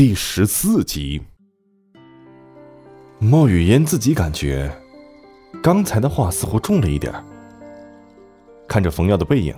[0.00, 1.20] 第十四集，
[3.18, 4.74] 莫雨嫣自己感觉
[5.62, 7.12] 刚才的话似乎重了一点
[8.66, 9.54] 看着冯耀的背影，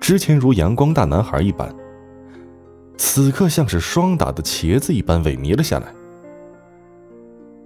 [0.00, 1.74] 之前如阳光大男孩一般，
[2.96, 5.92] 此刻像是霜打的茄子一般萎靡了下来。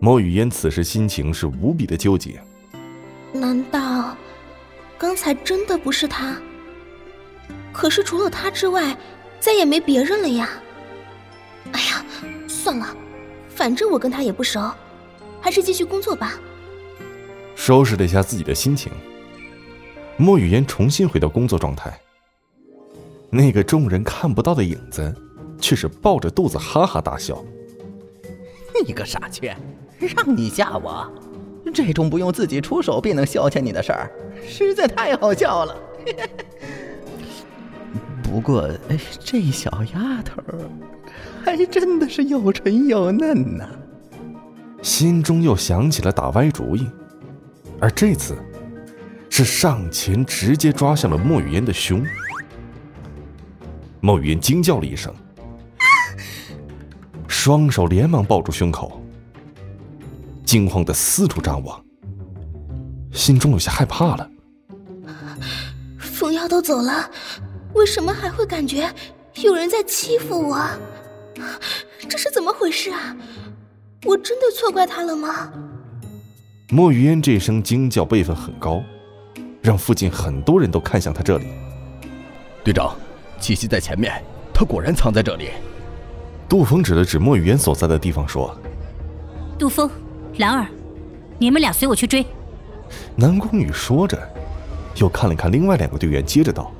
[0.00, 2.40] 莫雨嫣此时心情是无比的纠结。
[3.34, 4.16] 难道
[4.96, 6.40] 刚才真的不是他？
[7.70, 8.96] 可是除了他之外，
[9.38, 10.48] 再也没别人了呀。
[11.72, 12.04] 哎呀，
[12.46, 12.96] 算了，
[13.48, 14.72] 反正我跟他也不熟，
[15.40, 16.38] 还是继续工作吧。
[17.54, 18.92] 收拾了一下自己的心情，
[20.16, 21.98] 莫雨嫣重新回到工作状态。
[23.30, 25.14] 那个众人看不到的影子，
[25.60, 27.42] 却是抱着肚子哈哈大笑。
[28.86, 29.56] 你个傻缺，
[29.98, 31.10] 让你吓我？
[31.74, 34.10] 这种不用自己出手便能消遣你的事儿，
[34.46, 35.76] 实在太好笑了。
[38.36, 38.68] 不过，
[39.18, 40.42] 这小丫头……
[41.42, 43.66] 还真的是又纯又嫩呐！
[44.82, 46.86] 心中又想起了打歪主意，
[47.80, 48.36] 而这次
[49.30, 52.04] 是上前直接抓向了莫雨嫣的胸。
[54.00, 55.14] 莫雨嫣惊叫了一声，
[57.26, 59.00] 双手连忙抱住胸口，
[60.44, 61.82] 惊慌的四处张望，
[63.12, 64.30] 心中有些害怕了。
[65.98, 67.10] 冯耀都走了，
[67.76, 68.90] 为什么还会感觉
[69.42, 70.66] 有人在欺负我？
[72.08, 73.14] 这是怎么回事啊？
[74.04, 75.52] 我真的错怪他了吗？
[76.70, 78.82] 莫雨嫣这声惊叫辈分很高，
[79.60, 81.46] 让附近很多人都看向他这里。
[82.64, 82.96] 队长，
[83.38, 84.22] 气息在前面，
[84.54, 85.50] 他果然藏在这里。
[86.48, 88.56] 杜峰指了指莫雨嫣所在的地方说
[89.58, 89.90] ：“杜峰，
[90.38, 90.66] 兰儿，
[91.38, 92.24] 你们俩随我去追。”
[93.16, 94.18] 南宫羽说着，
[94.96, 96.72] 又看了看另外两个队员，接着道：“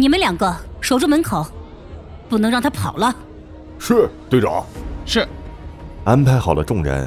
[0.00, 1.46] 你们两个守住门口，
[2.26, 3.14] 不能让他跑了。”
[3.78, 4.64] 是队长，
[5.04, 5.28] 是。
[6.04, 7.06] 安排好了众人，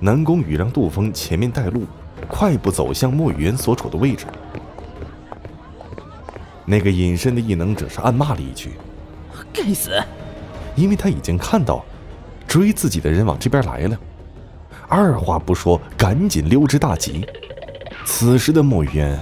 [0.00, 1.84] 南宫羽让杜峰前面带路，
[2.26, 4.24] 快步走向莫雨嫣所处的位置。
[6.64, 8.72] 那个隐身的异能者是暗骂了一句
[9.52, 10.02] ：“该死！”
[10.74, 11.84] 因为他已经看到
[12.48, 13.98] 追自己的人往这边来了，
[14.88, 17.28] 二话不说，赶紧溜之大吉。
[18.06, 19.20] 此时的莫雨嫣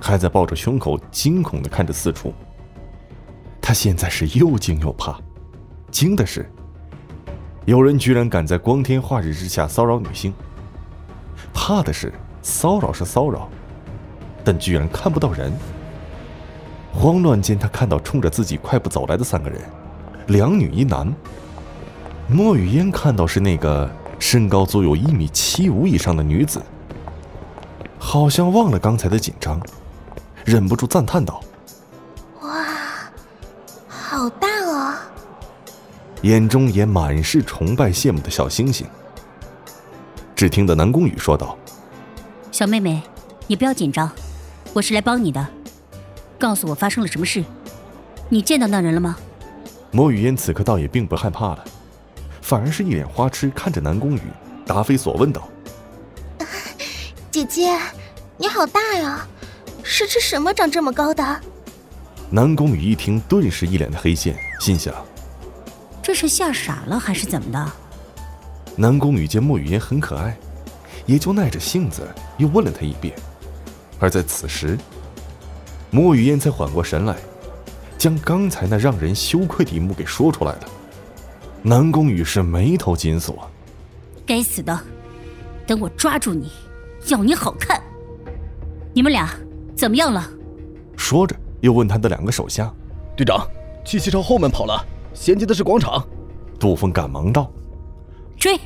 [0.00, 2.32] 还在抱着胸口，惊恐的看着四处。
[3.60, 5.16] 他现在是又惊又怕。
[5.90, 6.50] 惊的是，
[7.66, 10.32] 有人居然敢在光天化日之下骚扰女性；
[11.52, 12.12] 怕的是，
[12.42, 13.48] 骚扰是骚扰，
[14.42, 15.52] 但居然看不到人。
[16.92, 19.60] 慌乱间，他看到冲着自己快步走来的三个人，
[20.28, 21.12] 两女一男。
[22.28, 26.62] 莫雨嫣看到是那个身高足有一米七五以上的女子，
[27.98, 29.60] 好像忘了刚才的紧张，
[30.44, 31.42] 忍不住赞叹道
[32.42, 32.66] ：“哇，
[33.88, 34.94] 好大哦！”
[36.22, 38.86] 眼中也满是崇拜、羡慕的小星星。
[40.34, 41.56] 只听得南宫羽说道
[42.50, 43.02] ：“小妹妹，
[43.46, 44.10] 你不要紧张，
[44.72, 45.46] 我是来帮你的。
[46.38, 47.44] 告诉我发生了什么事？
[48.28, 49.16] 你见到那人了吗？”
[49.92, 51.64] 莫雨嫣此刻倒也并不害怕了，
[52.40, 54.22] 反而是一脸花痴看着南宫羽，
[54.64, 55.48] 答非所问道
[57.30, 57.78] ：“姐姐，
[58.36, 59.26] 你好大呀，
[59.82, 61.40] 是吃什么长这么高的？”
[62.30, 64.94] 南宫羽一听，顿时一脸的黑线，心想。
[66.02, 67.72] 这是吓傻了还是怎么的？
[68.76, 70.36] 南宫羽见莫雨嫣很可爱，
[71.06, 72.08] 也就耐着性子
[72.38, 73.14] 又问了她一遍。
[73.98, 74.78] 而在此时，
[75.90, 77.16] 莫雨嫣才缓过神来，
[77.98, 80.68] 将刚才那让人羞愧的一幕给说出来了。
[81.62, 83.50] 南宫羽是眉头紧锁
[84.24, 84.80] ：“该死的，
[85.66, 86.50] 等我抓住你，
[87.08, 87.82] 要你好看！
[88.94, 89.28] 你们俩
[89.80, 90.30] 怎么样了？”
[90.94, 92.70] 说着又问他的两个手下
[93.16, 93.48] ：“队长，
[93.82, 96.06] 气息朝后门跑了。”衔接的是广场，
[96.58, 97.50] 杜峰赶忙道
[98.36, 98.60] ：“追！”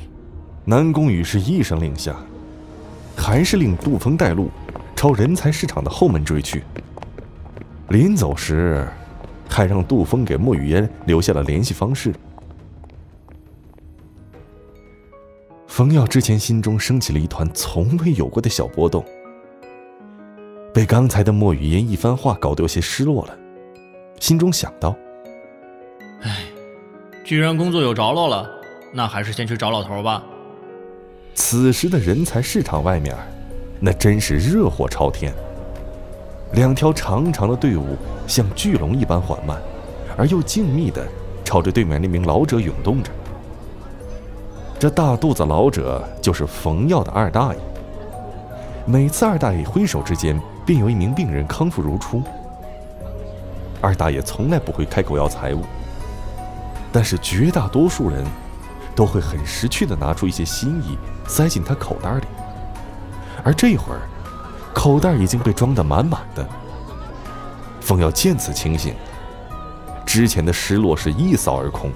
[0.66, 2.16] 南宫羽是一声令下，
[3.16, 4.50] 还是令杜峰带路，
[4.96, 6.64] 朝人才市场的后门追去。
[7.90, 8.88] 临走时，
[9.48, 12.12] 还让杜峰给莫雨嫣留下了联系方式。
[15.68, 19.04] 冯耀之前心中升起了一团从未有过的小波动，
[20.74, 23.38] 被刚才的莫雨嫣一番话搞得有些失落了，
[24.18, 24.92] 心中想到。
[26.22, 26.46] 哎，
[27.24, 28.50] 既然工作有着落了，
[28.92, 30.20] 那还是先去找老头吧。
[31.32, 33.14] 此时的人才市场外面，
[33.78, 35.32] 那真是热火朝天。
[36.54, 37.96] 两条长长的队伍
[38.26, 39.56] 像巨龙一般缓慢，
[40.16, 41.06] 而又静谧的
[41.44, 43.12] 朝着对面那名老者涌动着。
[44.76, 47.60] 这大肚子老者就是冯耀的二大爷。
[48.84, 52.22] 每次二大爷挥手之间，便有一名病人康复如初。
[53.80, 55.62] 二大爷从来不会开口要财物。
[56.92, 58.24] 但是绝大多数人
[58.94, 60.96] 都会很识趣的拿出一些心意
[61.26, 62.26] 塞进他口袋里，
[63.42, 64.02] 而这会儿，
[64.72, 66.48] 口袋已经被装得满满的。
[67.80, 68.94] 凤瑶见此情形，
[70.06, 71.90] 之前的失落是一扫而空，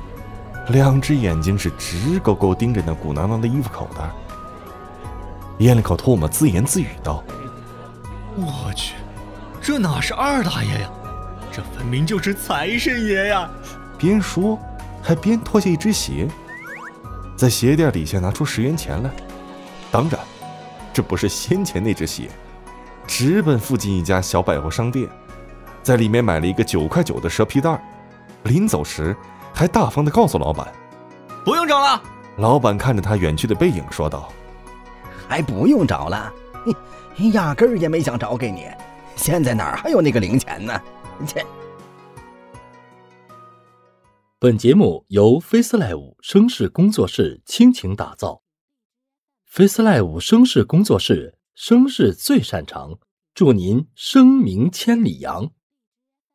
[0.71, 4.11] 两只眼睛是直勾勾盯着那鼓囊囊的衣服口袋，
[5.59, 7.23] 咽了口唾沫，自言自语道
[8.41, 8.95] ：“我去，
[9.61, 10.91] 这哪是二大爷呀，
[11.53, 13.49] 这分明就是财神爷呀！”
[13.99, 14.59] 边说。
[15.01, 16.29] 还边脱下一只鞋，
[17.35, 19.09] 在鞋垫底下拿出十元钱来。
[19.93, 20.21] 当然，
[20.93, 22.29] 这不是先前那只鞋，
[23.07, 25.09] 直奔附近一家小百货商店，
[25.85, 27.81] 在里面买了一个九块九的蛇皮袋。
[28.43, 29.17] 临走时，
[29.55, 30.67] 还大方的告诉老板
[31.43, 32.03] ：“不用找了。”
[32.37, 34.29] 老板看着他远去的背影，说道
[35.27, 36.31] ：“还不用找了，
[37.17, 38.67] 你 压根儿也没想找给你。
[39.17, 40.81] 现在哪还有那个零钱呢？
[41.27, 41.45] 切！”
[44.39, 48.43] 本节目由 FaceLive 声势工作室倾情打造
[49.53, 52.99] ，FaceLive 声势工作室声势最擅长，
[53.35, 55.51] 祝您声名千里扬。